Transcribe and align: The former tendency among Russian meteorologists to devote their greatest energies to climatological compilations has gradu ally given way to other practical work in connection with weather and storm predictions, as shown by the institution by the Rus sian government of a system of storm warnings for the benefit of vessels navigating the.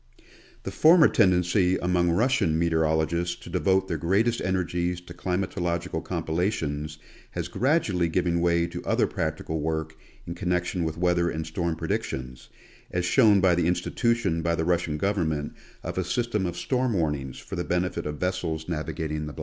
The 0.63 0.71
former 0.71 1.07
tendency 1.07 1.77
among 1.77 2.09
Russian 2.09 2.57
meteorologists 2.57 3.35
to 3.35 3.51
devote 3.51 3.87
their 3.87 3.99
greatest 3.99 4.41
energies 4.41 4.99
to 5.01 5.13
climatological 5.13 6.03
compilations 6.03 6.97
has 7.33 7.47
gradu 7.47 7.93
ally 7.93 8.07
given 8.07 8.39
way 8.41 8.65
to 8.65 8.83
other 8.83 9.05
practical 9.05 9.59
work 9.61 9.95
in 10.25 10.33
connection 10.33 10.83
with 10.85 10.97
weather 10.97 11.29
and 11.29 11.45
storm 11.45 11.75
predictions, 11.75 12.49
as 12.89 13.05
shown 13.05 13.41
by 13.41 13.53
the 13.53 13.67
institution 13.67 14.41
by 14.41 14.55
the 14.55 14.65
Rus 14.65 14.81
sian 14.85 14.97
government 14.97 15.53
of 15.83 15.99
a 15.99 16.03
system 16.03 16.47
of 16.47 16.57
storm 16.57 16.93
warnings 16.93 17.37
for 17.37 17.55
the 17.55 17.63
benefit 17.63 18.07
of 18.07 18.17
vessels 18.17 18.67
navigating 18.67 19.27
the. 19.27 19.35